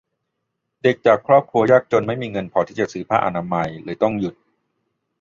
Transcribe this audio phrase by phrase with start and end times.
[0.81, 4.35] เด็กจากครอบครัวยากจนไม่มีเงินพอที่จะซื้อผ้าอนามัย เลยต้องหยุด